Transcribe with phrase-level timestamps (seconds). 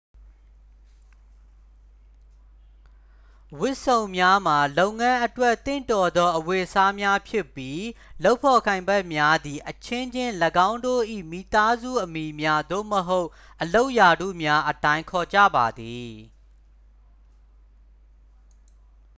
[3.59, 7.83] ဝတ်စုံများမှာ လုပ်ငန်းအတွက်သင့်တော်သောအဝတ်အစားများဖြစ်ပြီး
[8.23, 10.31] လုပ်ဖော်ကိုင်ဖက်များသည် အချင်းချင်း
[10.69, 11.01] ၎င်းတို့၏
[11.31, 13.27] မိသားစုအမည်များ သို့မဟုတ်
[13.61, 16.11] အလုပ်ရာထူးများအတိုင်း ခေါ်ကြပါသည်